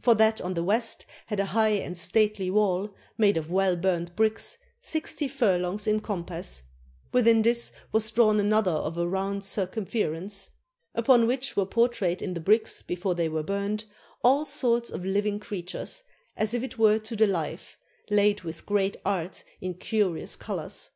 For 0.00 0.14
that 0.14 0.40
on 0.40 0.54
the 0.54 0.64
west 0.64 1.04
had 1.26 1.38
a 1.38 1.44
high 1.44 1.72
and 1.76 1.98
stately 1.98 2.50
wall, 2.50 2.94
made 3.18 3.36
of 3.36 3.52
well 3.52 3.76
burnt 3.76 4.16
bricks, 4.16 4.56
sixty 4.80 5.28
furlongs 5.28 5.86
in 5.86 6.00
compass; 6.00 6.62
within 7.12 7.42
this 7.42 7.74
was 7.92 8.10
drawn 8.10 8.40
another 8.40 8.70
of 8.70 8.96
a 8.96 9.06
round 9.06 9.44
circumference, 9.44 10.48
upon 10.94 11.26
which 11.26 11.56
were 11.58 11.66
portrayed 11.66 12.22
in 12.22 12.32
the 12.32 12.40
bricks 12.40 12.80
before 12.80 13.14
they 13.14 13.28
were 13.28 13.42
burnt, 13.42 13.84
all 14.24 14.46
sorts 14.46 14.88
of 14.88 15.04
living 15.04 15.38
creatures, 15.38 16.02
as 16.38 16.54
if 16.54 16.62
it 16.62 16.78
were 16.78 16.98
to 17.00 17.14
the 17.14 17.26
life, 17.26 17.76
laid 18.08 18.44
with 18.44 18.64
great 18.64 18.96
art 19.04 19.44
in 19.60 19.74
curious 19.74 20.36
colors. 20.36 20.90